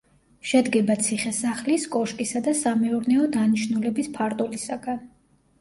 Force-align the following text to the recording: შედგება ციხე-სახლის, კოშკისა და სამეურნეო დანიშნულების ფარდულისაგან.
შედგება 0.51 0.93
ციხე-სახლის, 1.07 1.85
კოშკისა 1.97 2.41
და 2.47 2.53
სამეურნეო 2.63 3.29
დანიშნულების 3.37 4.11
ფარდულისაგან. 4.17 5.07